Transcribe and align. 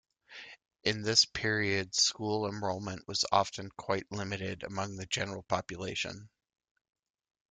In 0.83 1.03
this 1.03 1.25
period 1.25 1.93
school 1.93 2.47
enrollment 2.47 3.07
was 3.07 3.23
often 3.31 3.69
quite 3.77 4.11
limited 4.11 4.63
among 4.63 4.95
the 4.95 5.05
general 5.05 5.43
population. 5.43 6.27